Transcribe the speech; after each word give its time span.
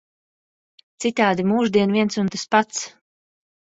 Citādi 1.05 1.47
mūždien 1.53 1.97
viens 2.01 2.21
un 2.25 2.35
tas 2.37 2.51
pats. 2.57 2.85